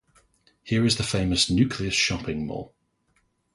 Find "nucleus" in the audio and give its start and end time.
1.51-1.93